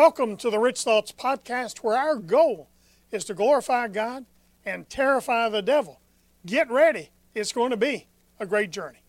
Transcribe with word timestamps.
Welcome 0.00 0.38
to 0.38 0.48
the 0.48 0.58
Rich 0.58 0.80
Thoughts 0.80 1.12
Podcast, 1.12 1.80
where 1.80 1.94
our 1.94 2.16
goal 2.16 2.70
is 3.12 3.22
to 3.26 3.34
glorify 3.34 3.86
God 3.86 4.24
and 4.64 4.88
terrify 4.88 5.50
the 5.50 5.60
devil. 5.60 6.00
Get 6.46 6.70
ready, 6.70 7.10
it's 7.34 7.52
going 7.52 7.70
to 7.70 7.76
be 7.76 8.06
a 8.38 8.46
great 8.46 8.70
journey. 8.70 9.00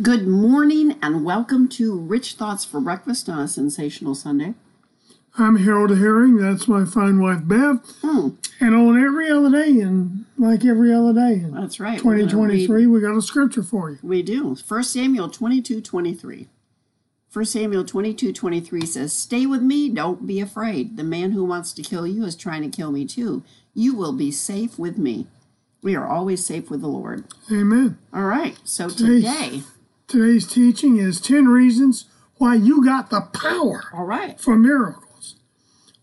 Good 0.00 0.26
morning 0.26 0.96
and 1.02 1.26
welcome 1.26 1.68
to 1.68 1.94
Rich 1.94 2.36
Thoughts 2.36 2.64
for 2.64 2.80
Breakfast 2.80 3.28
on 3.28 3.38
a 3.40 3.46
Sensational 3.46 4.14
Sunday. 4.14 4.54
I'm 5.36 5.56
Harold 5.56 5.98
Herring, 5.98 6.36
that's 6.36 6.66
my 6.66 6.86
fine 6.86 7.20
wife 7.20 7.40
Bev. 7.44 7.80
Hmm, 8.00 8.28
And 8.60 8.74
on 8.74 9.04
every 9.04 9.30
other 9.30 9.50
day, 9.50 9.78
and 9.82 10.24
like 10.38 10.64
every 10.64 10.90
other 10.90 11.12
day 11.12 11.34
in 11.34 11.52
that's 11.52 11.80
right. 11.80 12.02
We're 12.02 12.16
gonna 12.16 12.30
2023, 12.30 12.86
we 12.86 13.00
got 13.02 13.14
a 13.14 13.20
scripture 13.20 13.62
for 13.62 13.90
you. 13.90 13.98
We 14.02 14.22
do. 14.22 14.56
1 14.56 14.84
Samuel 14.84 15.28
22 15.28 15.82
23. 15.82 16.48
1 17.32 17.44
Samuel 17.44 17.84
22 17.84 18.32
23 18.32 18.86
says, 18.86 19.12
Stay 19.12 19.44
with 19.46 19.62
me, 19.62 19.88
don't 19.90 20.26
be 20.26 20.40
afraid. 20.40 20.96
The 20.96 21.04
man 21.04 21.32
who 21.32 21.44
wants 21.44 21.72
to 21.74 21.82
kill 21.82 22.06
you 22.06 22.24
is 22.24 22.34
trying 22.34 22.62
to 22.68 22.74
kill 22.74 22.90
me 22.90 23.04
too. 23.04 23.42
You 23.74 23.94
will 23.94 24.12
be 24.14 24.30
safe 24.32 24.78
with 24.78 24.96
me. 24.98 25.26
We 25.82 25.94
are 25.94 26.06
always 26.08 26.44
safe 26.44 26.70
with 26.70 26.80
the 26.80 26.88
Lord. 26.88 27.24
Amen. 27.52 27.98
All 28.12 28.24
right, 28.24 28.56
so 28.64 28.88
Today's- 28.88 29.24
today, 29.24 29.62
Today's 30.06 30.46
teaching 30.46 30.96
is 30.96 31.20
10 31.20 31.48
reasons 31.48 32.06
why 32.36 32.54
you 32.54 32.82
got 32.82 33.10
the 33.10 33.20
power 33.20 33.84
all 33.92 34.06
right, 34.06 34.40
for 34.40 34.56
miracles. 34.56 35.36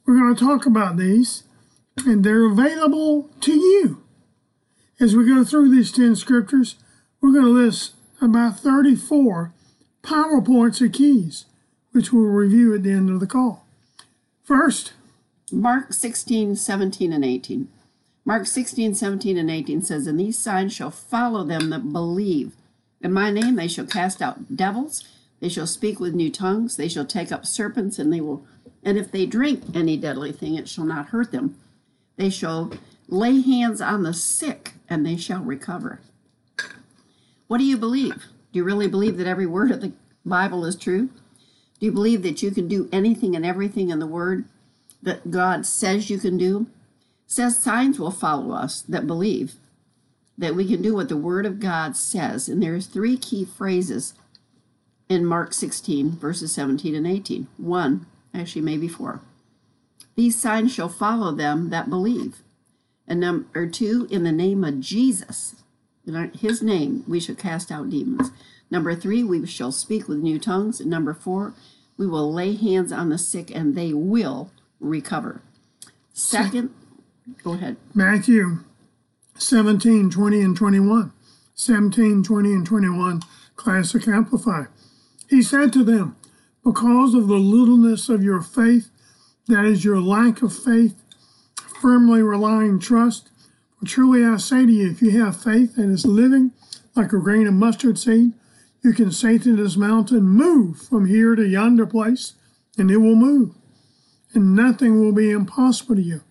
We're 0.06 0.20
going 0.20 0.36
to 0.36 0.40
talk 0.46 0.68
about 0.68 0.96
these, 0.98 1.44
and 2.06 2.24
they're 2.24 2.46
available 2.46 3.32
to 3.42 3.54
you. 3.54 4.04
As 5.00 5.16
we 5.16 5.26
go 5.26 5.44
through 5.44 5.72
these 5.72 5.92
10 5.92 6.16
scriptures, 6.18 6.76
we're 7.20 7.32
going 7.32 7.46
to 7.46 7.50
list 7.50 7.96
about 8.22 8.60
34 8.60 9.55
PowerPoints 10.06 10.82
or 10.82 10.90
keys, 10.90 11.46
which 11.92 12.14
we'll 12.14 12.26
review 12.26 12.76
at 12.76 12.84
the 12.84 12.92
end 12.92 13.10
of 13.10 13.20
the 13.20 13.28
call. 13.28 13.66
First, 14.44 14.94
Mark 15.52 15.94
16, 15.94 16.56
17, 16.56 17.12
and 17.12 17.26
18. 17.26 17.68
Mark 18.24 18.46
16, 18.46 18.96
17, 18.96 19.38
and 19.38 19.50
18 19.50 19.82
says, 19.82 20.08
And 20.08 20.20
these 20.20 20.38
signs 20.38 20.74
shall 20.74 20.92
follow 20.92 21.44
them 21.44 21.70
that 21.70 21.92
believe. 21.92 22.54
In 23.02 23.14
my 23.14 23.32
name 23.32 23.56
they 23.56 23.68
shall 23.68 23.86
cast 23.86 24.22
out 24.22 24.56
devils, 24.56 25.04
they 25.40 25.50
shall 25.50 25.68
speak 25.68 26.00
with 26.00 26.14
new 26.14 26.32
tongues, 26.32 26.78
they 26.78 26.88
shall 26.88 27.06
take 27.06 27.32
up 27.32 27.46
serpents, 27.46 28.00
and 28.00 28.12
they 28.12 28.22
will 28.22 28.46
and 28.86 29.00
if 29.00 29.12
they 29.12 29.26
drink 29.26 29.64
any 29.74 29.98
deadly 29.98 30.32
thing, 30.32 30.56
it 30.56 30.70
shall 30.70 30.86
not 30.86 31.08
hurt 31.08 31.32
them. 31.32 31.58
They 32.18 32.30
shall 32.30 32.72
lay 33.08 33.42
hands 33.42 33.82
on 33.82 34.04
the 34.04 34.14
sick, 34.14 34.74
and 34.88 35.04
they 35.04 35.18
shall 35.18 35.42
recover. 35.42 36.00
What 37.48 37.58
do 37.58 37.64
you 37.64 37.78
believe? 37.78 38.26
Do 38.56 38.60
you 38.60 38.64
really 38.64 38.88
believe 38.88 39.18
that 39.18 39.28
every 39.28 39.46
word 39.46 39.70
of 39.70 39.82
the 39.82 39.92
Bible 40.26 40.64
is 40.64 40.78
true? 40.78 41.10
Do 41.78 41.86
you 41.86 41.92
believe 41.92 42.22
that 42.24 42.42
you 42.42 42.52
can 42.52 42.70
do 42.70 42.88
anything 42.90 43.36
and 43.36 43.46
everything 43.46 43.90
in 43.90 44.00
the 44.00 44.08
Word 44.08 44.46
that 45.04 45.30
God 45.30 45.66
says 45.66 46.10
you 46.10 46.18
can 46.18 46.38
do? 46.38 46.68
Says 47.28 47.60
signs 47.60 48.00
will 48.00 48.12
follow 48.12 48.56
us 48.56 48.82
that 48.84 49.06
believe 49.06 49.56
that 50.38 50.56
we 50.56 50.66
can 50.66 50.82
do 50.82 50.96
what 50.96 51.10
the 51.10 51.18
Word 51.18 51.46
of 51.46 51.60
God 51.60 51.98
says. 51.98 52.48
And 52.48 52.64
there's 52.64 52.88
three 52.88 53.18
key 53.18 53.44
phrases 53.44 54.14
in 55.10 55.26
Mark 55.26 55.52
16, 55.52 56.12
verses 56.12 56.54
17 56.54 56.96
and 56.96 57.06
18. 57.06 57.48
One, 57.58 58.06
actually, 58.34 58.62
maybe 58.62 58.88
four. 58.88 59.20
These 60.16 60.40
signs 60.40 60.74
shall 60.74 60.88
follow 60.88 61.34
them 61.34 61.72
that 61.72 61.90
believe. 61.90 62.38
And 63.06 63.20
number 63.20 63.68
two, 63.68 64.08
in 64.10 64.24
the 64.24 64.32
name 64.32 64.64
of 64.64 64.80
Jesus, 64.80 65.56
in 66.08 66.32
his 66.32 66.62
name, 66.62 67.04
we 67.08 67.20
shall 67.20 67.36
cast 67.36 67.72
out 67.72 67.90
demons. 67.90 68.32
Number 68.70 68.96
three, 68.96 69.24
we 69.24 69.46
shall 69.46 69.72
speak 69.72 70.08
with 70.08 70.20
new 70.20 70.40
tongues. 70.40 70.82
Number 70.82 71.14
four, 71.14 71.54
we 71.98 72.08
will 72.08 72.32
lay 72.32 72.56
hands 72.56 72.92
on 72.92 73.10
the 73.10 73.18
sick 73.18 73.52
and 73.56 73.76
they 73.76 73.94
will 73.94 74.52
recover. 74.80 75.42
Second, 76.14 76.74
go 77.44 77.54
ahead. 77.54 77.78
Matthew 77.94 78.60
17, 79.38 80.10
20, 80.10 80.42
and 80.42 80.56
21. 80.58 81.12
17, 81.56 82.24
20, 82.24 82.54
and 82.54 82.66
21, 82.66 83.22
Classic 83.56 84.08
Amplify. 84.08 84.66
He 85.30 85.42
said 85.42 85.72
to 85.74 85.84
them, 85.84 86.18
Because 86.64 87.14
of 87.14 87.28
the 87.28 87.36
littleness 87.36 88.10
of 88.10 88.24
your 88.24 88.42
faith, 88.42 88.90
that 89.48 89.64
is 89.64 89.86
your 89.86 90.02
lack 90.02 90.42
of 90.42 90.54
faith, 90.54 91.02
firmly 91.82 92.22
relying 92.22 92.80
trust. 92.80 93.30
For 93.80 93.86
truly 93.86 94.26
I 94.26 94.38
say 94.38 94.66
to 94.66 94.72
you, 94.72 94.90
if 94.90 95.02
you 95.02 95.24
have 95.24 95.42
faith 95.42 95.76
that 95.76 95.90
is 95.90 96.06
living 96.06 96.52
like 96.96 97.14
a 97.14 97.20
grain 97.20 97.48
of 97.48 97.54
mustard 97.54 98.00
seed, 98.00 98.34
you 98.84 98.94
can 98.94 99.12
say 99.12 99.38
to 99.38 99.56
this 99.56 99.76
mountain, 99.76 100.24
Move 100.24 100.82
from 100.82 101.08
here 101.08 101.36
to 101.36 101.46
yonder 101.46 101.86
place, 101.86 102.34
and 102.78 102.92
it 102.92 102.98
will 102.98 103.16
move. 103.16 103.56
And 104.34 104.56
nothing 104.56 105.00
will 105.00 105.14
be 105.14 105.32
impossible 105.32 105.96
to 105.96 106.02
you. 106.02 106.22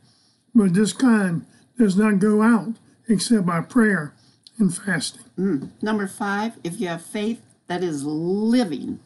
But 0.55 0.75
this 0.75 0.93
kind 0.93 1.47
does 1.79 1.97
not 1.97 2.19
go 2.19 2.43
out 2.43 2.75
except 3.09 3.47
by 3.47 3.61
prayer 3.61 4.15
and 4.59 4.75
fasting. 4.75 5.25
Mm. 5.39 5.71
Number 5.83 6.07
five, 6.07 6.55
if 6.63 6.81
you 6.81 6.89
have 6.89 7.05
faith 7.05 7.43
that 7.67 7.83
is 7.83 8.05
living. 8.05 9.01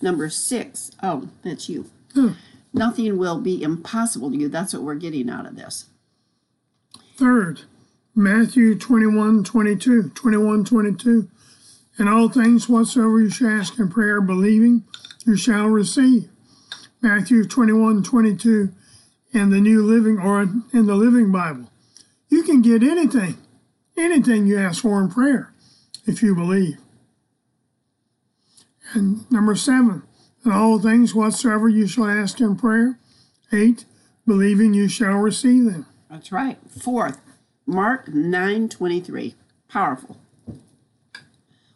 Number 0.00 0.28
six, 0.28 0.90
oh, 1.02 1.28
that's 1.42 1.68
you. 1.68 1.90
Nothing 2.72 3.18
will 3.18 3.40
be 3.40 3.62
impossible 3.62 4.30
to 4.30 4.36
you. 4.36 4.48
That's 4.48 4.72
what 4.74 4.82
we're 4.82 4.94
getting 4.94 5.30
out 5.30 5.46
of 5.46 5.56
this. 5.56 5.86
Third, 7.16 7.62
Matthew 8.14 8.78
21, 8.78 9.42
22, 9.42 10.10
21, 10.10 10.64
22. 10.64 11.28
In 11.98 12.08
all 12.08 12.28
things 12.28 12.68
whatsoever 12.68 13.20
you 13.20 13.30
shall 13.30 13.48
ask 13.48 13.78
in 13.78 13.88
prayer, 13.88 14.20
believing, 14.20 14.84
you 15.26 15.36
shall 15.36 15.66
receive. 15.66 16.28
Matthew 17.02 17.44
21, 17.44 18.02
22 18.02 18.72
in 19.32 19.50
the 19.50 19.60
New 19.60 19.82
Living 19.82 20.18
or 20.18 20.42
in 20.42 20.86
the 20.86 20.94
Living 20.94 21.32
Bible. 21.32 21.70
You 22.28 22.42
can 22.44 22.62
get 22.62 22.82
anything, 22.82 23.36
anything 23.96 24.46
you 24.46 24.58
ask 24.58 24.82
for 24.82 25.00
in 25.00 25.10
prayer 25.10 25.52
if 26.06 26.22
you 26.22 26.34
believe. 26.34 26.78
And 28.92 29.30
number 29.30 29.56
seven, 29.56 30.04
in 30.44 30.52
all 30.52 30.78
things 30.78 31.14
whatsoever 31.14 31.68
you 31.68 31.88
shall 31.88 32.06
ask 32.06 32.40
in 32.40 32.56
prayer. 32.56 32.98
Eight, 33.52 33.84
believing 34.26 34.72
you 34.72 34.88
shall 34.88 35.16
receive 35.16 35.64
them. 35.64 35.86
That's 36.10 36.30
right. 36.30 36.58
Fourth, 36.70 37.20
Mark 37.66 38.06
9:23. 38.06 39.34
Powerful. 39.68 40.16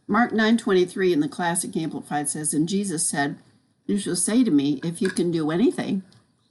Mark 0.06 0.32
9:23 0.32 1.12
in 1.12 1.20
the 1.20 1.28
Classic 1.28 1.74
Amplified 1.76 2.28
says, 2.28 2.52
"And 2.52 2.68
Jesus 2.68 3.06
said, 3.06 3.38
you 3.86 3.98
shall 3.98 4.16
say 4.16 4.44
to 4.44 4.50
me, 4.50 4.80
if 4.84 5.00
you 5.00 5.08
can 5.08 5.30
do 5.30 5.50
anything, 5.50 6.02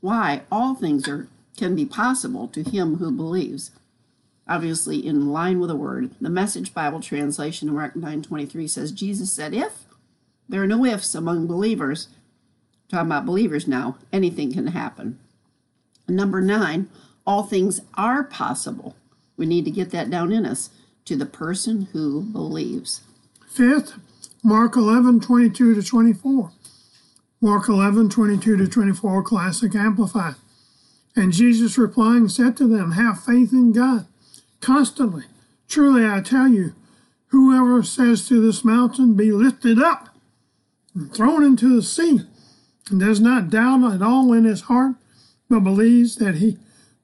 why 0.01 0.41
all 0.51 0.73
things 0.73 1.07
are 1.07 1.27
can 1.55 1.75
be 1.75 1.85
possible 1.85 2.47
to 2.47 2.63
him 2.63 2.95
who 2.95 3.11
believes." 3.11 3.71
Obviously 4.47 5.05
in 5.05 5.29
line 5.29 5.59
with 5.59 5.69
the 5.69 5.75
word. 5.75 6.15
The 6.19 6.29
Message 6.29 6.73
Bible 6.73 6.99
translation 6.99 7.73
Mark 7.73 7.95
9:23 7.95 8.67
says 8.67 8.91
Jesus 8.91 9.31
said, 9.31 9.53
"If 9.53 9.85
there 10.49 10.63
are 10.63 10.67
no 10.67 10.83
ifs 10.83 11.13
among 11.13 11.45
believers, 11.45 12.07
talking 12.89 13.07
about 13.07 13.25
believers 13.25 13.67
now, 13.67 13.97
anything 14.11 14.51
can 14.51 14.67
happen." 14.67 15.19
Number 16.07 16.41
nine, 16.41 16.89
all 17.25 17.43
things 17.43 17.81
are 17.93 18.23
possible. 18.23 18.95
We 19.37 19.45
need 19.45 19.65
to 19.65 19.71
get 19.71 19.91
that 19.91 20.09
down 20.09 20.31
in 20.31 20.45
us 20.45 20.69
to 21.05 21.15
the 21.15 21.25
person 21.25 21.87
who 21.93 22.23
believes. 22.23 23.01
Fifth, 23.47 23.93
Mark 24.43 24.75
11, 24.75 25.21
22 25.21 25.75
to 25.75 25.83
24. 25.83 26.51
Mark 27.39 27.69
11, 27.69 28.09
22 28.09 28.57
to 28.57 28.67
24, 28.67 29.23
Classic 29.23 29.75
Amplified. 29.75 30.35
And 31.15 31.31
Jesus 31.31 31.77
replying 31.77 32.29
said 32.29 32.57
to 32.57 32.67
them, 32.67 32.91
Have 32.91 33.23
faith 33.23 33.53
in 33.53 33.71
God 33.71 34.07
constantly. 34.59 35.23
Truly 35.67 36.05
I 36.05 36.21
tell 36.21 36.47
you, 36.47 36.73
whoever 37.27 37.83
says 37.83 38.27
to 38.27 38.41
this 38.41 38.63
mountain, 38.63 39.15
Be 39.15 39.31
lifted 39.31 39.79
up 39.79 40.09
and 40.95 41.13
thrown 41.13 41.43
into 41.43 41.75
the 41.75 41.83
sea, 41.83 42.21
and 42.89 42.99
does 42.99 43.19
not 43.19 43.49
doubt 43.49 43.93
at 43.93 44.01
all 44.01 44.33
in 44.33 44.45
his 44.45 44.61
heart, 44.61 44.95
but 45.49 45.59
believes 45.61 46.15
that 46.17 46.35
he 46.35 46.57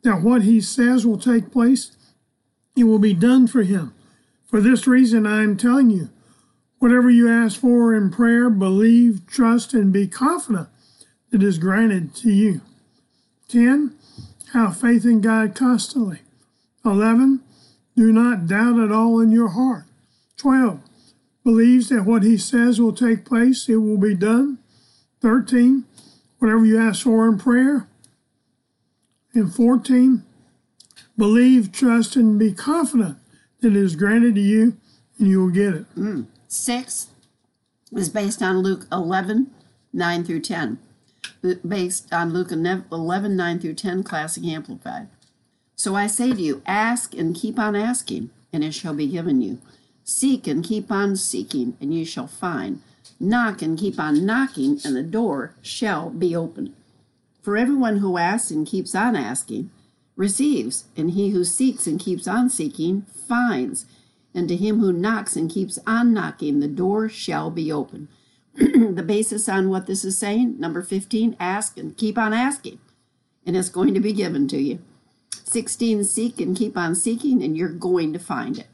that 0.04 0.22
what 0.22 0.42
he 0.42 0.60
says 0.60 1.06
will 1.06 1.18
take 1.18 1.52
place, 1.52 1.96
it 2.76 2.84
will 2.86 3.00
be 3.00 3.14
done 3.14 3.48
for 3.48 3.64
him. 3.64 3.94
For 4.46 4.62
this 4.62 4.88
reason 4.88 5.26
I 5.26 5.44
am 5.44 5.58
telling 5.58 5.90
you, 5.90 6.10
whatever 6.80 7.10
you 7.10 7.30
ask 7.30 7.60
for 7.60 7.96
in 7.96 8.12
prayer, 8.12 8.50
believe, 8.50 9.26
trust, 9.28 9.74
and 9.74 9.92
be 9.92 10.08
confident 10.08 10.68
it 11.34 11.42
is 11.42 11.58
granted 11.58 12.14
to 12.18 12.32
you. 12.32 12.62
10. 13.48 13.96
Have 14.54 14.80
faith 14.80 15.04
in 15.04 15.20
God 15.20 15.56
constantly. 15.56 16.20
11. 16.86 17.42
Do 17.98 18.14
not 18.14 18.46
doubt 18.46 18.80
at 18.80 18.92
all 18.92 19.20
in 19.20 19.32
your 19.32 19.50
heart. 19.50 19.86
12. 20.38 20.80
Believes 21.44 21.90
that 21.90 22.06
what 22.06 22.22
he 22.22 22.38
says 22.38 22.80
will 22.80 22.94
take 22.94 23.26
place, 23.26 23.68
it 23.68 23.78
will 23.78 23.98
be 23.98 24.14
done. 24.14 24.60
13. 25.22 25.86
Whatever 26.38 26.66
you 26.66 26.80
ask 26.80 27.04
for 27.04 27.28
in 27.28 27.40
prayer. 27.40 27.88
And 29.34 29.54
14. 29.54 30.24
Believe, 31.18 31.72
trust, 31.72 32.16
and 32.16 32.40
be 32.40 32.54
confident 32.54 33.18
that 33.62 33.70
it 33.70 33.76
is 33.76 33.96
granted 33.96 34.36
to 34.36 34.42
you 34.42 34.78
and 35.20 35.28
you 35.28 35.42
will 35.42 35.52
get 35.52 35.74
it. 35.74 35.86
Six 36.48 37.08
is 37.92 38.10
based 38.10 38.42
on 38.42 38.60
Luke 38.60 38.88
11, 38.92 39.52
9 39.94 40.24
through 40.24 40.40
10. 40.42 40.80
based 41.68 42.12
on 42.12 42.34
Luke 42.34 42.52
11 42.52 43.36
9 43.36 43.60
through 43.60 43.74
10, 43.74 44.04
Classic 44.04 44.44
Amplified. 44.44 45.08
So 45.76 45.96
I 45.96 46.08
say 46.08 46.34
to 46.34 46.42
you, 46.42 46.62
ask 46.66 47.14
and 47.14 47.36
keep 47.36 47.60
on 47.60 47.76
asking, 47.76 48.30
and 48.52 48.64
it 48.64 48.74
shall 48.74 48.94
be 48.94 49.08
given 49.08 49.42
you. 49.42 49.60
Seek 50.04 50.48
and 50.48 50.64
keep 50.64 50.92
on 50.92 51.16
seeking, 51.16 51.78
and 51.80 51.94
you 51.94 52.06
shall 52.06 52.28
find. 52.28 52.82
Knock 53.20 53.62
and 53.62 53.78
keep 53.78 54.00
on 54.00 54.26
knocking, 54.26 54.80
and 54.84 54.96
the 54.96 55.04
door 55.04 55.56
shall 55.62 56.10
be 56.10 56.36
opened. 56.36 56.74
For 57.42 57.58
everyone 57.58 57.98
who 57.98 58.18
asks 58.18 58.52
and 58.52 58.66
keeps 58.66 58.96
on 58.96 59.16
asking 59.16 59.70
receives, 60.16 60.86
and 60.96 61.12
he 61.12 61.30
who 61.30 61.44
seeks 61.44 61.88
and 61.88 62.00
keeps 62.00 62.28
on 62.28 62.50
seeking 62.50 63.04
finds. 63.28 63.86
And 64.34 64.48
to 64.50 64.56
him 64.56 64.80
who 64.80 64.92
knocks 64.92 65.36
and 65.36 65.50
keeps 65.50 65.80
on 65.86 66.14
knocking, 66.14 66.60
the 66.60 66.68
door 66.68 67.08
shall 67.10 67.52
be 67.52 67.72
open. 67.72 68.08
the 68.56 69.04
basis 69.06 69.50
on 69.50 69.70
what 69.70 69.88
this 69.88 70.06
is 70.06 70.18
saying, 70.18 70.60
number 70.60 70.82
15, 70.82 71.36
ask 71.40 71.78
and 71.78 71.98
keep 71.98 72.18
on 72.18 72.34
asking, 72.34 72.80
and 73.46 73.58
it's 73.58 73.70
going 73.70 73.94
to 73.96 74.00
be 74.00 74.14
given 74.14 74.48
to 74.48 74.58
you. 74.58 74.80
16, 75.32 76.04
seek 76.04 76.40
and 76.40 76.56
keep 76.56 76.78
on 76.78 76.94
seeking, 76.94 77.44
and 77.44 77.58
you're 77.58 77.70
going 77.70 78.14
to 78.14 78.20
find 78.20 78.60
it. 78.60 78.68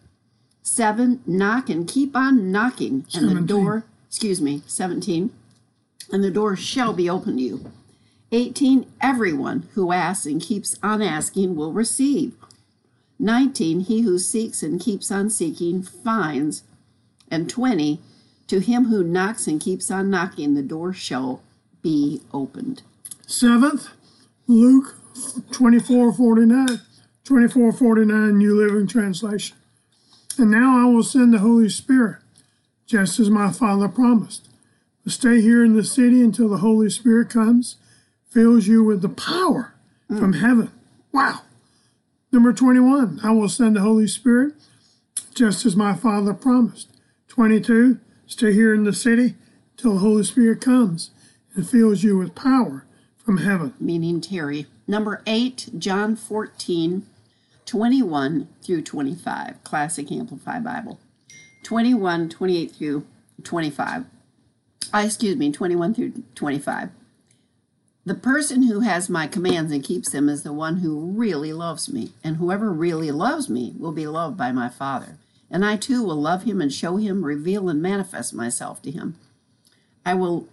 7, 0.63 1.21
knock 1.25 1.69
and 1.69 1.87
keep 1.87 2.15
on 2.15 2.51
knocking, 2.51 3.05
and 3.13 3.29
17. 3.29 3.35
the 3.35 3.41
door, 3.41 3.85
excuse 4.07 4.41
me, 4.41 4.61
17, 4.67 5.31
and 6.11 6.23
the 6.23 6.31
door 6.31 6.55
shall 6.57 6.91
be 6.93 7.09
open 7.09 7.37
to 7.37 7.43
you. 7.43 7.71
18, 8.31 8.85
everyone 9.01 9.67
who 9.73 9.91
asks 9.91 10.25
and 10.25 10.41
keeps 10.41 10.77
on 10.83 11.01
asking 11.01 11.55
will 11.55 11.73
receive. 11.73 12.33
19, 13.17 13.81
he 13.81 14.01
who 14.01 14.17
seeks 14.17 14.63
and 14.63 14.79
keeps 14.79 15.11
on 15.11 15.29
seeking 15.29 15.83
finds. 15.83 16.63
And 17.29 17.49
20, 17.49 17.99
to 18.47 18.59
him 18.59 18.85
who 18.85 19.03
knocks 19.03 19.47
and 19.47 19.59
keeps 19.59 19.91
on 19.91 20.09
knocking, 20.09 20.53
the 20.53 20.61
door 20.61 20.93
shall 20.93 21.41
be 21.81 22.21
opened. 22.33 22.81
Seventh, 23.27 23.89
Luke 24.47 24.95
24 25.51 26.13
49, 26.13 26.81
24 27.23 27.73
49, 27.73 28.37
New 28.37 28.55
Living 28.55 28.87
Translation. 28.87 29.57
And 30.37 30.51
now 30.51 30.79
I 30.79 30.89
will 30.89 31.03
send 31.03 31.33
the 31.33 31.39
Holy 31.39 31.69
Spirit, 31.69 32.17
just 32.85 33.19
as 33.19 33.29
my 33.29 33.51
Father 33.51 33.87
promised. 33.87 34.47
But 35.03 35.13
stay 35.13 35.41
here 35.41 35.63
in 35.63 35.75
the 35.75 35.83
city 35.83 36.23
until 36.23 36.49
the 36.49 36.57
Holy 36.57 36.89
Spirit 36.89 37.29
comes, 37.29 37.75
fills 38.29 38.67
you 38.67 38.83
with 38.83 39.01
the 39.01 39.09
power 39.09 39.73
mm. 40.09 40.19
from 40.19 40.33
heaven. 40.33 40.71
Wow. 41.11 41.41
Number 42.31 42.53
21, 42.53 43.21
I 43.23 43.31
will 43.31 43.49
send 43.49 43.75
the 43.75 43.81
Holy 43.81 44.07
Spirit, 44.07 44.53
just 45.33 45.65
as 45.65 45.75
my 45.75 45.95
Father 45.95 46.33
promised. 46.33 46.87
22, 47.27 47.99
Stay 48.29 48.53
here 48.53 48.75
in 48.75 48.83
the 48.83 48.93
city 48.93 49.33
till 49.75 49.93
the 49.93 49.99
Holy 50.01 50.23
Spirit 50.23 50.61
comes 50.61 51.09
and 51.55 51.67
fills 51.67 52.03
you 52.03 52.15
with 52.15 52.35
power 52.35 52.85
from 53.17 53.37
heaven. 53.37 53.73
Meaning 53.79 54.21
Terry. 54.21 54.67
Number 54.87 55.23
eight, 55.25 55.67
John 55.79 56.15
14, 56.15 57.07
21 57.65 58.47
through 58.61 58.83
25, 58.83 59.63
Classic 59.63 60.11
Amplified 60.11 60.63
Bible. 60.63 60.99
21, 61.63 62.29
28 62.29 62.71
through 62.71 63.07
25. 63.43 64.05
Uh, 64.93 65.01
excuse 65.03 65.35
me, 65.35 65.51
21 65.51 65.95
through 65.95 66.13
25. 66.35 66.89
The 68.09 68.15
person 68.15 68.63
who 68.63 68.81
has 68.81 69.07
my 69.07 69.27
commands 69.27 69.71
and 69.71 69.83
keeps 69.83 70.09
them 70.09 70.27
is 70.27 70.43
the 70.43 70.51
one 70.51 70.77
who 70.77 70.99
really 70.99 71.53
loves 71.53 71.87
me, 71.87 72.11
and 72.23 72.35
whoever 72.35 72.71
really 72.71 73.11
loves 73.11 73.49
me 73.49 73.73
will 73.77 73.93
be 73.93 74.07
loved 74.07 74.35
by 74.35 74.51
my 74.51 74.67
Father 74.67 75.17
and 75.49 75.65
I 75.65 75.77
too 75.77 76.03
will 76.03 76.19
love 76.21 76.43
him 76.43 76.61
and 76.61 76.71
show 76.71 76.97
him, 76.97 77.25
reveal 77.25 77.69
and 77.69 77.81
manifest 77.81 78.33
myself 78.33 78.81
to 78.83 78.91
him. 78.91 79.15
I 80.05 80.13
will 80.13 80.47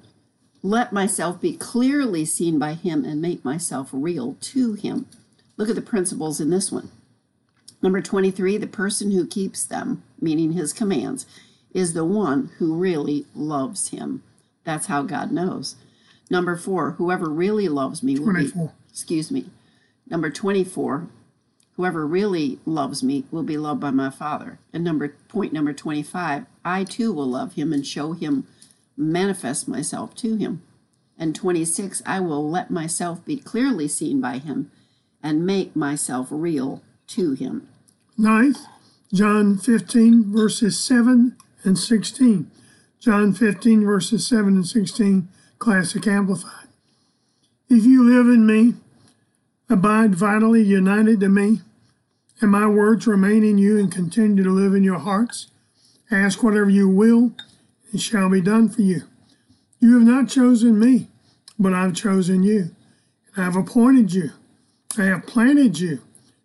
let 0.62 0.92
myself 0.92 1.40
be 1.40 1.56
clearly 1.56 2.24
seen 2.24 2.58
by 2.58 2.74
him 2.74 3.04
and 3.04 3.20
make 3.20 3.44
myself 3.44 3.90
real 3.92 4.36
to 4.40 4.72
him. 4.72 5.06
Look 5.56 5.68
at 5.68 5.74
the 5.74 5.82
principles 5.82 6.40
in 6.40 6.50
this 6.50 6.72
one. 6.72 6.90
Number 7.82 8.00
23, 8.00 8.56
the 8.56 8.66
person 8.66 9.10
who 9.10 9.26
keeps 9.26 9.64
them, 9.64 10.02
meaning 10.20 10.52
his 10.52 10.72
commands, 10.72 11.26
is 11.72 11.92
the 11.92 12.04
one 12.04 12.50
who 12.58 12.74
really 12.74 13.26
loves 13.34 13.88
him. 13.88 14.22
That's 14.64 14.86
how 14.86 15.02
God 15.02 15.30
knows. 15.30 15.76
Number 16.30 16.56
four, 16.56 16.92
whoever 16.92 17.28
really 17.28 17.68
loves 17.68 18.02
me 18.02 18.18
will 18.18 18.32
24. 18.32 18.66
be, 18.66 18.72
excuse 18.90 19.30
me. 19.30 19.50
Number 20.08 20.30
24, 20.30 21.08
Whoever 21.76 22.06
really 22.06 22.58
loves 22.64 23.02
me 23.02 23.24
will 23.30 23.42
be 23.42 23.58
loved 23.58 23.80
by 23.80 23.90
my 23.90 24.08
Father. 24.08 24.58
And 24.72 24.82
number 24.82 25.14
point 25.28 25.52
number 25.52 25.74
25, 25.74 26.46
I 26.64 26.84
too 26.84 27.12
will 27.12 27.26
love 27.26 27.52
him 27.52 27.72
and 27.72 27.86
show 27.86 28.12
him 28.12 28.46
manifest 28.96 29.68
myself 29.68 30.14
to 30.16 30.36
him. 30.36 30.62
And 31.18 31.34
26, 31.34 32.02
I 32.06 32.20
will 32.20 32.48
let 32.50 32.70
myself 32.70 33.22
be 33.26 33.36
clearly 33.36 33.88
seen 33.88 34.22
by 34.22 34.38
him 34.38 34.70
and 35.22 35.44
make 35.44 35.76
myself 35.76 36.28
real 36.30 36.82
to 37.08 37.32
him. 37.32 37.68
Ninth, 38.16 38.60
John 39.12 39.58
15, 39.58 40.32
verses 40.32 40.78
7 40.78 41.36
and 41.62 41.78
16. 41.78 42.50
John 42.98 43.34
15, 43.34 43.84
verses 43.84 44.26
7 44.26 44.56
and 44.56 44.66
16, 44.66 45.28
Classic 45.58 46.06
Amplified. 46.06 46.68
If 47.68 47.84
you 47.84 48.04
live 48.04 48.26
in 48.26 48.46
me, 48.46 48.74
abide 49.68 50.14
vitally 50.14 50.62
united 50.62 51.20
to 51.20 51.28
me, 51.28 51.60
and 52.40 52.50
my 52.50 52.66
words 52.66 53.06
remain 53.06 53.42
in 53.42 53.58
you 53.58 53.78
and 53.78 53.90
continue 53.90 54.44
to 54.44 54.50
live 54.50 54.74
in 54.74 54.84
your 54.84 54.98
hearts. 54.98 55.48
Ask 56.10 56.42
whatever 56.42 56.70
you 56.70 56.88
will, 56.88 57.32
it 57.92 58.00
shall 58.00 58.28
be 58.28 58.40
done 58.40 58.68
for 58.68 58.82
you. 58.82 59.02
You 59.80 59.94
have 59.94 60.06
not 60.06 60.28
chosen 60.28 60.78
me, 60.78 61.08
but 61.58 61.72
I've 61.72 61.94
chosen 61.94 62.42
you. 62.42 62.70
And 63.34 63.42
I 63.42 63.44
have 63.44 63.56
appointed 63.56 64.12
you. 64.12 64.30
I 64.98 65.04
have 65.04 65.26
planted 65.26 65.78
you 65.78 66.00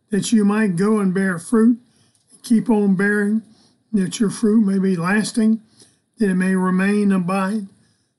that 0.09 0.31
you 0.31 0.45
might 0.45 0.75
go 0.75 0.99
and 0.99 1.13
bear 1.13 1.37
fruit 1.37 1.79
and 2.31 2.43
keep 2.43 2.69
on 2.69 2.95
bearing, 2.95 3.43
that 3.93 4.19
your 4.19 4.29
fruit 4.29 4.65
may 4.65 4.79
be 4.79 4.95
lasting, 4.95 5.61
that 6.17 6.29
it 6.29 6.35
may 6.35 6.55
remain 6.55 7.11
abide, 7.11 7.67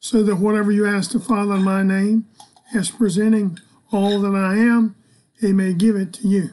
so 0.02 0.20
that 0.25 0.34
whatever 0.34 0.72
you 0.72 0.84
ask 0.84 1.12
the 1.12 1.20
Father 1.20 1.54
in 1.54 1.62
my 1.62 1.84
name, 1.84 2.26
as 2.75 2.90
presenting 2.90 3.56
all 3.93 4.20
that 4.20 4.34
I 4.34 4.56
am, 4.56 4.96
he 5.40 5.52
may 5.52 5.72
give 5.72 5.94
it 5.94 6.12
to 6.14 6.28
you. 6.28 6.50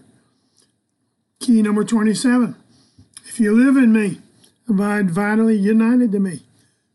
Key 1.39 1.63
number 1.63 1.83
27. 1.83 2.55
If 3.25 3.39
you 3.39 3.51
live 3.51 3.75
in 3.75 3.91
me, 3.91 4.19
abide 4.67 5.09
vitally 5.09 5.57
united 5.57 6.11
to 6.11 6.19
me. 6.19 6.41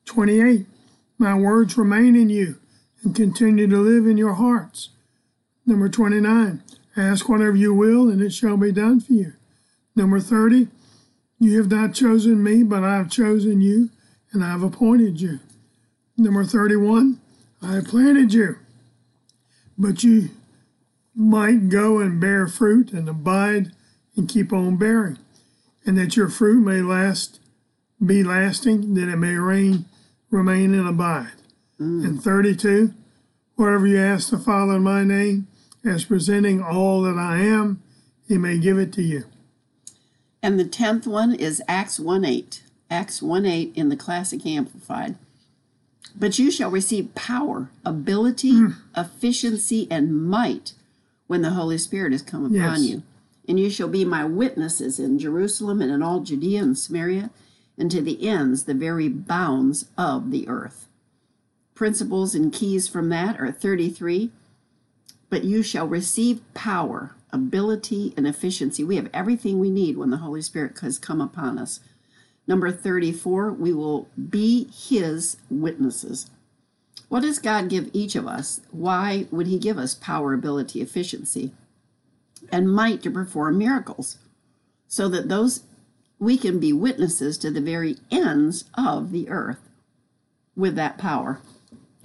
28. 0.04 0.66
My 1.18 1.34
words 1.34 1.76
remain 1.76 2.14
in 2.14 2.30
you 2.30 2.60
and 3.02 3.16
continue 3.16 3.66
to 3.66 3.76
live 3.76 4.06
in 4.06 4.16
your 4.16 4.34
hearts. 4.34 4.90
Number 5.66 5.88
29. 5.88 6.62
Ask 6.96 7.28
whatever 7.28 7.56
you 7.56 7.74
will, 7.74 8.08
and 8.08 8.22
it 8.22 8.32
shall 8.32 8.56
be 8.56 8.70
done 8.70 9.00
for 9.00 9.12
you. 9.12 9.32
Number 9.96 10.20
30. 10.20 10.68
You 11.40 11.58
have 11.58 11.70
not 11.70 11.94
chosen 11.94 12.44
me, 12.44 12.62
but 12.62 12.84
I 12.84 12.94
have 12.94 13.10
chosen 13.10 13.60
you, 13.60 13.90
and 14.30 14.44
I 14.44 14.50
have 14.50 14.62
appointed 14.62 15.20
you. 15.20 15.40
Number 16.16 16.44
31. 16.44 17.20
I 17.62 17.74
have 17.74 17.86
planted 17.86 18.32
you, 18.32 18.56
but 19.76 20.04
you 20.04 20.30
might 21.14 21.68
go 21.68 21.98
and 21.98 22.20
bear 22.20 22.46
fruit 22.46 22.92
and 22.92 23.08
abide 23.08 23.72
and 24.16 24.28
keep 24.28 24.52
on 24.52 24.76
bearing, 24.76 25.18
and 25.84 25.96
that 25.98 26.16
your 26.16 26.28
fruit 26.28 26.60
may 26.60 26.82
last, 26.82 27.40
be 28.04 28.22
lasting, 28.22 28.94
that 28.94 29.08
it 29.08 29.16
may 29.16 29.34
reign, 29.34 29.86
remain 30.30 30.74
and 30.74 30.88
abide. 30.88 31.32
Mm. 31.80 32.04
And 32.04 32.22
32, 32.22 32.92
whatever 33.56 33.86
you 33.86 33.98
ask 33.98 34.30
the 34.30 34.38
Father 34.38 34.74
in 34.76 34.82
my 34.82 35.04
name, 35.04 35.48
as 35.84 36.04
presenting 36.04 36.62
all 36.62 37.02
that 37.02 37.18
I 37.18 37.40
am, 37.40 37.82
he 38.28 38.38
may 38.38 38.58
give 38.58 38.78
it 38.78 38.92
to 38.94 39.02
you. 39.02 39.24
And 40.42 40.60
the 40.60 40.64
tenth 40.64 41.06
one 41.06 41.34
is 41.34 41.62
Acts 41.66 41.98
1 41.98 42.24
8. 42.24 42.62
Acts 42.90 43.22
1 43.22 43.46
8 43.46 43.72
in 43.74 43.88
the 43.88 43.96
Classic 43.96 44.44
Amplified. 44.44 45.16
But 46.16 46.38
you 46.38 46.50
shall 46.50 46.70
receive 46.70 47.14
power, 47.14 47.70
ability, 47.84 48.52
mm. 48.52 48.76
efficiency, 48.96 49.88
and 49.90 50.28
might 50.28 50.74
when 51.26 51.42
the 51.42 51.50
Holy 51.50 51.78
Spirit 51.78 52.12
has 52.12 52.22
come 52.22 52.44
upon 52.44 52.82
yes. 52.82 52.82
you 52.82 53.02
and 53.46 53.60
you 53.60 53.70
shall 53.70 53.88
be 53.88 54.04
my 54.04 54.24
witnesses 54.24 54.98
in 54.98 55.18
Jerusalem 55.18 55.82
and 55.82 55.90
in 55.90 56.02
all 56.02 56.20
Judea 56.20 56.62
and 56.62 56.78
Samaria, 56.78 57.30
and 57.76 57.90
to 57.90 58.00
the 58.00 58.26
ends, 58.26 58.64
the 58.64 58.74
very 58.74 59.08
bounds 59.08 59.86
of 59.98 60.30
the 60.30 60.48
earth. 60.48 60.88
Principles 61.74 62.34
and 62.34 62.52
keys 62.52 62.88
from 62.88 63.08
that 63.08 63.38
are 63.40 63.50
33. 63.50 64.30
But 65.28 65.44
you 65.44 65.62
shall 65.62 65.86
receive 65.86 66.40
power, 66.54 67.16
ability, 67.32 68.14
and 68.16 68.26
efficiency. 68.26 68.84
We 68.84 68.96
have 68.96 69.10
everything 69.12 69.58
we 69.58 69.70
need 69.70 69.96
when 69.96 70.10
the 70.10 70.18
Holy 70.18 70.42
Spirit 70.42 70.78
has 70.80 70.98
come 70.98 71.20
upon 71.20 71.58
us. 71.58 71.80
Number 72.46 72.70
34, 72.70 73.52
we 73.52 73.72
will 73.72 74.08
be 74.28 74.68
his 74.72 75.36
witnesses. 75.50 76.30
What 77.08 77.20
does 77.20 77.38
God 77.38 77.68
give 77.68 77.90
each 77.92 78.16
of 78.16 78.26
us? 78.26 78.60
Why 78.70 79.26
would 79.30 79.46
he 79.46 79.58
give 79.58 79.78
us 79.78 79.94
power, 79.94 80.34
ability, 80.34 80.80
efficiency? 80.80 81.52
and 82.50 82.72
might 82.72 83.02
to 83.02 83.10
perform 83.10 83.58
miracles, 83.58 84.18
so 84.86 85.08
that 85.08 85.28
those 85.28 85.62
we 86.18 86.38
can 86.38 86.58
be 86.60 86.72
witnesses 86.72 87.36
to 87.38 87.50
the 87.50 87.60
very 87.60 87.96
ends 88.10 88.64
of 88.74 89.10
the 89.10 89.28
earth 89.28 89.68
with 90.56 90.76
that 90.76 90.96
power. 90.96 91.40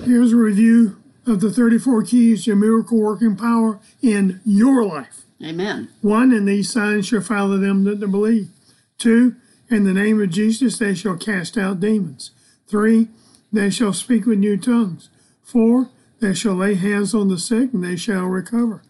Here's 0.03 0.34
a 0.34 0.38
review 0.38 1.01
of 1.27 1.41
the 1.41 1.51
34 1.51 2.03
keys 2.03 2.46
to 2.46 2.55
miracle 2.55 3.00
working 3.00 3.36
power 3.36 3.79
in 4.01 4.41
your 4.43 4.84
life. 4.84 5.22
Amen. 5.43 5.89
One, 6.01 6.31
and 6.34 6.48
these 6.48 6.72
signs 6.72 7.08
shall 7.08 7.22
follow 7.22 7.58
them 7.58 7.84
that 7.84 8.00
believe. 8.00 8.50
Two, 8.98 9.36
in 9.69 9.83
the 9.83 9.93
name 9.93 10.21
of 10.21 10.29
Jesus 10.29 10.77
they 10.77 10.95
shall 10.95 11.17
cast 11.17 11.57
out 11.57 11.79
demons. 11.79 12.31
Three, 12.67 13.07
they 13.51 13.69
shall 13.69 13.93
speak 13.93 14.25
with 14.25 14.39
new 14.39 14.57
tongues. 14.57 15.09
Four, 15.41 15.89
they 16.19 16.33
shall 16.33 16.55
lay 16.55 16.75
hands 16.75 17.13
on 17.13 17.29
the 17.29 17.39
sick 17.39 17.73
and 17.73 17.83
they 17.83 17.95
shall 17.95 18.25
recover. 18.25 18.83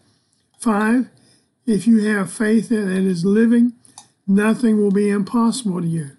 Five, 0.58 1.08
if 1.66 1.86
you 1.86 2.04
have 2.08 2.32
faith 2.32 2.68
that 2.68 2.88
it 2.88 3.04
is 3.04 3.24
living, 3.24 3.72
nothing 4.26 4.78
will 4.78 4.90
be 4.90 5.08
impossible 5.08 5.80
to 5.80 5.86
you. 5.86 6.10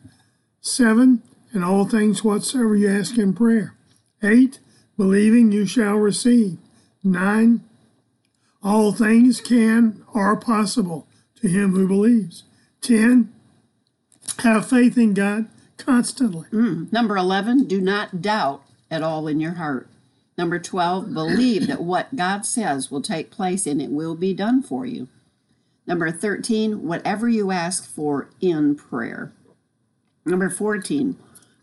Seven, 0.62 1.22
in 1.54 1.64
all 1.64 1.86
things 1.86 2.24
whatsoever 2.24 2.76
you 2.76 2.90
ask 2.90 3.18
in 3.18 3.34
prayer. 3.34 3.76
Eight, 4.24 4.60
believing 4.98 5.52
you 5.52 5.66
shall 5.66 5.96
receive. 5.96 6.58
Nine, 7.04 7.64
all 8.64 8.92
things 8.92 9.42
can 9.42 10.04
are 10.14 10.36
possible 10.36 11.08
to 11.42 11.48
him 11.48 11.72
who 11.72 11.88
believes. 11.88 12.44
Ten, 12.80 13.34
have 14.42 14.70
faith 14.70 14.98
in 14.98 15.14
God 15.14 15.48
constantly. 15.78 16.48
Mm. 16.50 16.92
Number 16.92 17.18
11, 17.18 17.66
do 17.66 17.82
not 17.82 18.22
doubt 18.22 18.64
at 18.90 19.04
all 19.04 19.28
in 19.28 19.40
your 19.40 19.54
heart. 19.54 19.88
Number 20.38 20.60
12, 20.60 21.14
believe 21.14 21.68
that 21.68 21.82
what 21.82 22.16
God 22.16 22.46
says 22.46 22.90
will 22.90 23.02
take 23.02 23.32
place 23.32 23.66
and 23.68 23.82
it 23.82 23.92
will 23.92 24.16
be 24.16 24.34
done 24.34 24.62
for 24.62 24.86
you. 24.86 25.08
Number 25.86 26.12
13, 26.12 26.88
whatever 26.88 27.28
you 27.28 27.52
ask 27.52 27.88
for 27.88 28.30
in 28.40 28.76
prayer. 28.76 29.34
Number 30.26 30.50
14, 30.50 31.18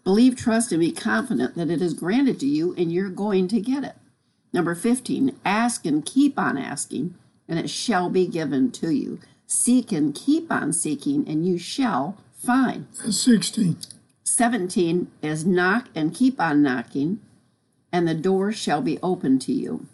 believe, 0.04 0.36
trust, 0.36 0.72
and 0.72 0.80
be 0.80 0.92
confident 0.92 1.54
that 1.56 1.70
it 1.70 1.80
is 1.80 1.94
granted 1.94 2.38
to 2.40 2.46
you 2.46 2.74
and 2.76 2.92
you're 2.92 3.08
going 3.08 3.48
to 3.48 3.60
get 3.60 3.84
it. 3.84 3.96
Number 4.52 4.74
15, 4.74 5.36
ask 5.44 5.86
and 5.86 6.04
keep 6.04 6.38
on 6.38 6.58
asking, 6.58 7.14
and 7.48 7.58
it 7.58 7.70
shall 7.70 8.10
be 8.10 8.26
given 8.26 8.70
to 8.72 8.90
you. 8.90 9.20
Seek 9.46 9.92
and 9.92 10.14
keep 10.14 10.50
on 10.52 10.72
seeking, 10.72 11.26
and 11.28 11.46
you 11.46 11.58
shall 11.58 12.18
That's 13.02 13.20
16. 13.20 13.78
17 14.24 15.10
is 15.22 15.44
knock 15.44 15.88
and 15.94 16.14
keep 16.14 16.40
on 16.40 16.62
knocking, 16.62 17.20
and 17.92 18.06
the 18.06 18.14
door 18.14 18.52
shall 18.52 18.80
be 18.80 18.98
open 19.02 19.38
to 19.40 19.52
you. 19.52 19.86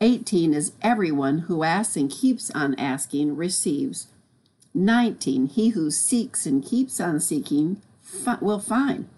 18 0.00 0.54
is 0.54 0.72
everyone 0.82 1.40
who 1.40 1.62
asks 1.62 1.96
and 1.96 2.10
keeps 2.10 2.50
on 2.50 2.74
asking 2.76 3.36
receives. 3.36 4.08
19, 4.74 5.46
he 5.46 5.70
who 5.70 5.90
seeks 5.90 6.46
and 6.46 6.64
keeps 6.64 7.00
on 7.00 7.20
seeking 7.20 7.80
fi- 8.00 8.38
will 8.40 8.60
find. 8.60 9.08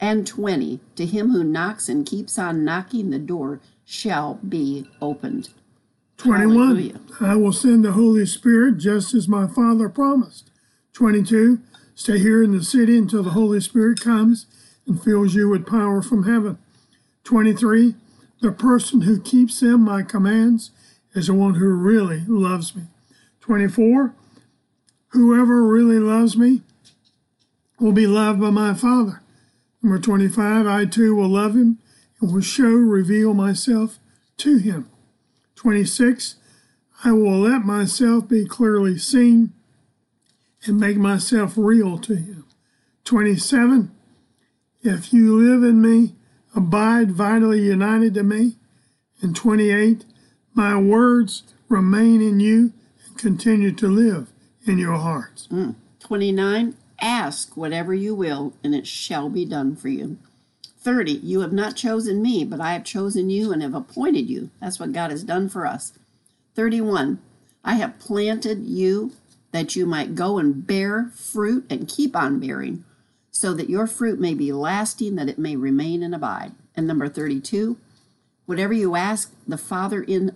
And 0.00 0.26
20, 0.26 0.80
to 0.96 1.06
him 1.06 1.30
who 1.30 1.44
knocks 1.44 1.88
and 1.88 2.06
keeps 2.06 2.38
on 2.38 2.64
knocking, 2.64 3.10
the 3.10 3.18
door 3.18 3.60
shall 3.84 4.34
be 4.46 4.88
opened. 5.00 5.50
21. 6.18 6.56
Hallelujah. 6.56 7.00
I 7.20 7.36
will 7.36 7.52
send 7.52 7.84
the 7.84 7.92
Holy 7.92 8.24
Spirit 8.24 8.78
just 8.78 9.14
as 9.14 9.28
my 9.28 9.46
Father 9.46 9.88
promised. 9.88 10.50
22. 10.92 11.58
Stay 11.94 12.18
here 12.18 12.42
in 12.42 12.56
the 12.56 12.64
city 12.64 12.98
until 12.98 13.22
the 13.22 13.30
Holy 13.30 13.60
Spirit 13.60 14.00
comes 14.00 14.46
and 14.86 15.02
fills 15.02 15.34
you 15.34 15.48
with 15.48 15.66
power 15.66 16.02
from 16.02 16.24
heaven. 16.24 16.58
23. 17.22 17.94
The 18.40 18.52
person 18.52 19.02
who 19.02 19.20
keeps 19.20 19.60
them, 19.60 19.82
my 19.82 20.02
commands, 20.02 20.70
is 21.14 21.28
the 21.28 21.34
one 21.34 21.54
who 21.54 21.68
really 21.68 22.24
loves 22.26 22.74
me. 22.74 22.82
24. 23.40 24.14
Whoever 25.08 25.64
really 25.64 25.98
loves 25.98 26.36
me 26.36 26.62
will 27.78 27.92
be 27.92 28.06
loved 28.06 28.40
by 28.40 28.50
my 28.50 28.74
Father. 28.74 29.22
Number 29.80 29.98
25. 29.98 30.66
I 30.66 30.86
too 30.86 31.14
will 31.14 31.28
love 31.28 31.54
him 31.54 31.78
and 32.20 32.32
will 32.32 32.40
show, 32.40 32.64
reveal 32.64 33.34
myself 33.34 33.98
to 34.38 34.58
him. 34.58 34.90
26. 35.54 36.36
I 37.04 37.12
will 37.12 37.38
let 37.38 37.64
myself 37.64 38.28
be 38.28 38.44
clearly 38.44 38.98
seen 38.98 39.52
and 40.66 40.78
make 40.78 40.96
myself 40.96 41.54
real 41.56 41.98
to 41.98 42.16
him. 42.16 42.44
27. 43.04 43.90
If 44.82 45.12
you 45.12 45.36
live 45.36 45.62
in 45.62 45.80
me, 45.80 46.14
abide 46.54 47.10
vitally 47.10 47.60
united 47.60 48.14
to 48.14 48.22
me. 48.22 48.56
And 49.20 49.34
28. 49.34 50.04
My 50.54 50.78
words 50.78 51.42
remain 51.68 52.20
in 52.22 52.40
you 52.40 52.72
and 53.06 53.18
continue 53.18 53.72
to 53.72 53.88
live 53.88 54.30
in 54.66 54.78
your 54.78 54.96
hearts. 54.96 55.48
Mm. 55.50 55.74
29 56.00 56.76
ask 57.00 57.56
whatever 57.56 57.94
you 57.94 58.14
will 58.14 58.52
and 58.62 58.74
it 58.74 58.86
shall 58.86 59.28
be 59.28 59.44
done 59.44 59.74
for 59.74 59.88
you 59.88 60.16
30 60.78 61.12
you 61.12 61.40
have 61.40 61.52
not 61.52 61.76
chosen 61.76 62.22
me 62.22 62.44
but 62.44 62.60
i 62.60 62.72
have 62.72 62.84
chosen 62.84 63.30
you 63.30 63.52
and 63.52 63.62
have 63.62 63.74
appointed 63.74 64.28
you 64.28 64.50
that's 64.60 64.78
what 64.78 64.92
god 64.92 65.10
has 65.10 65.24
done 65.24 65.48
for 65.48 65.66
us 65.66 65.92
31 66.54 67.18
i 67.64 67.74
have 67.74 67.98
planted 67.98 68.64
you 68.64 69.12
that 69.54 69.74
you 69.74 69.86
might 69.86 70.14
go 70.14 70.36
and 70.36 70.66
bear 70.66 71.10
fruit 71.14 71.64
and 71.70 71.88
keep 71.88 72.14
on 72.14 72.38
bearing 72.38 72.84
so 73.30 73.54
that 73.54 73.70
your 73.70 73.86
fruit 73.86 74.20
may 74.20 74.34
be 74.34 74.52
lasting 74.52 75.14
that 75.14 75.28
it 75.28 75.38
may 75.38 75.56
remain 75.56 76.02
and 76.02 76.14
abide. 76.14 76.52
And 76.76 76.86
number 76.86 77.08
32 77.08 77.78
whatever 78.46 78.74
you 78.74 78.94
ask 78.94 79.32
the 79.48 79.56
father 79.56 80.02
in 80.02 80.34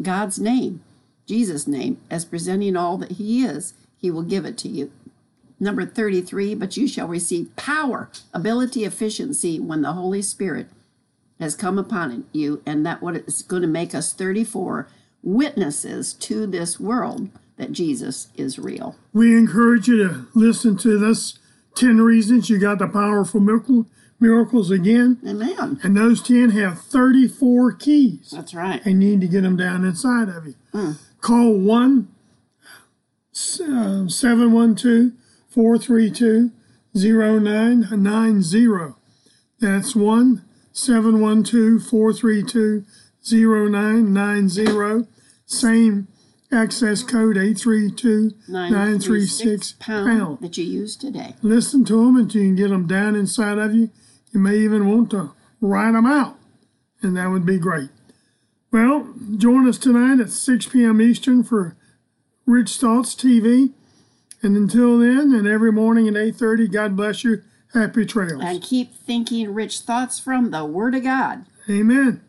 god's 0.00 0.38
name 0.38 0.80
jesus 1.26 1.66
name 1.66 1.98
as 2.08 2.24
presenting 2.24 2.76
all 2.76 2.96
that 2.96 3.12
he 3.12 3.44
is 3.44 3.74
he 4.00 4.10
will 4.10 4.22
give 4.22 4.46
it 4.46 4.56
to 4.58 4.68
you. 4.68 4.90
Number 5.58 5.84
33, 5.84 6.54
but 6.54 6.76
you 6.78 6.88
shall 6.88 7.06
receive 7.06 7.54
power, 7.54 8.10
ability, 8.32 8.84
efficiency 8.84 9.60
when 9.60 9.82
the 9.82 9.92
Holy 9.92 10.22
Spirit 10.22 10.68
has 11.38 11.54
come 11.54 11.78
upon 11.78 12.24
you, 12.32 12.62
and 12.64 12.84
that 12.86 13.02
what 13.02 13.16
is 13.16 13.42
going 13.42 13.62
to 13.62 13.68
make 13.68 13.94
us 13.94 14.14
34 14.14 14.88
witnesses 15.22 16.14
to 16.14 16.46
this 16.46 16.80
world 16.80 17.28
that 17.60 17.70
Jesus 17.72 18.28
is 18.36 18.58
real. 18.58 18.96
We 19.12 19.36
encourage 19.36 19.86
you 19.86 19.98
to 19.98 20.26
listen 20.34 20.78
to 20.78 20.98
this 20.98 21.38
10 21.76 22.00
reasons 22.00 22.48
you 22.48 22.58
got 22.58 22.78
the 22.78 22.88
powerful 22.88 23.38
miracle, 23.38 23.84
miracles 24.18 24.70
again. 24.70 25.18
Amen. 25.28 25.78
And 25.82 25.94
those 25.94 26.22
10 26.22 26.52
have 26.52 26.80
34 26.80 27.72
keys. 27.72 28.30
That's 28.34 28.54
right. 28.54 28.80
and 28.86 29.04
you 29.04 29.10
need 29.10 29.20
to 29.20 29.28
get 29.28 29.42
them 29.42 29.58
down 29.58 29.84
inside 29.84 30.30
of 30.30 30.46
you. 30.46 30.54
Mm. 30.72 30.96
Call 31.20 31.52
1 31.52 32.08
uh, 33.34 34.08
712 34.08 35.12
432 35.50 36.50
0990. 36.94 38.94
That's 39.60 39.94
1 39.94 40.44
712 40.72 41.86
432 41.86 42.86
0990. 43.22 45.06
Same 45.44 46.08
access 46.52 47.02
code 47.02 47.36
832 47.36 48.32
936 48.48 49.72
pound. 49.78 50.38
that 50.40 50.56
you 50.56 50.64
use 50.64 50.96
today. 50.96 51.34
Listen 51.42 51.84
to 51.84 52.04
them 52.04 52.16
until 52.16 52.42
you 52.42 52.48
can 52.48 52.56
get 52.56 52.68
them 52.68 52.86
down 52.86 53.14
inside 53.14 53.58
of 53.58 53.74
you. 53.74 53.90
You 54.32 54.40
may 54.40 54.56
even 54.58 54.88
want 54.88 55.10
to 55.10 55.32
write 55.60 55.92
them 55.92 56.06
out, 56.06 56.36
and 57.02 57.16
that 57.16 57.30
would 57.30 57.46
be 57.46 57.58
great. 57.58 57.90
Well, 58.72 59.12
join 59.36 59.68
us 59.68 59.78
tonight 59.78 60.20
at 60.20 60.30
6 60.30 60.66
p.m. 60.66 61.00
Eastern 61.02 61.42
for 61.42 61.76
Rich 62.46 62.76
Thoughts 62.76 63.14
TV. 63.14 63.72
And 64.42 64.56
until 64.56 64.98
then, 64.98 65.34
and 65.34 65.46
every 65.46 65.72
morning 65.72 66.08
at 66.08 66.14
8.30, 66.14 66.72
God 66.72 66.96
bless 66.96 67.24
you. 67.24 67.42
Happy 67.74 68.06
trails. 68.06 68.40
And 68.42 68.62
keep 68.62 68.94
thinking 68.94 69.52
rich 69.52 69.80
thoughts 69.80 70.18
from 70.18 70.50
the 70.50 70.64
Word 70.64 70.94
of 70.94 71.02
God. 71.02 71.44
Amen. 71.68 72.22